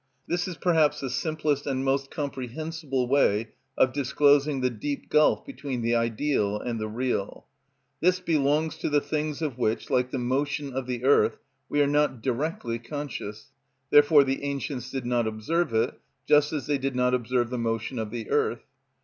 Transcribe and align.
This 0.27 0.47
is 0.47 0.57
perhaps 0.57 0.99
the 1.01 1.11
simplest 1.11 1.67
and 1.67 1.85
most 1.85 2.09
comprehensible 2.09 3.07
way 3.07 3.49
of 3.77 3.93
disclosing 3.93 4.61
the 4.61 4.71
deep 4.71 5.09
gulf 5.11 5.45
between 5.45 5.83
the 5.83 5.93
ideal 5.93 6.57
and 6.59 6.79
the 6.79 6.87
real. 6.87 7.45
This 7.99 8.19
belongs 8.19 8.77
to 8.79 8.89
the 8.89 8.99
things 8.99 9.43
of 9.43 9.59
which, 9.59 9.91
like 9.91 10.09
the 10.09 10.17
motion 10.17 10.73
of 10.73 10.87
the 10.87 11.03
earth, 11.03 11.37
we 11.69 11.83
are 11.83 11.87
not 11.87 12.19
directly 12.23 12.79
conscious; 12.79 13.51
therefore 13.91 14.23
the 14.23 14.41
ancients 14.43 14.89
did 14.89 15.05
not 15.05 15.27
observe 15.27 15.71
it, 15.71 15.93
just 16.27 16.51
as 16.51 16.65
they 16.65 16.79
did 16.79 16.95
not 16.95 17.13
observe 17.13 17.51
the 17.51 17.59
motion 17.59 17.99
of 17.99 18.09
the 18.09 18.31
earth. 18.31 18.63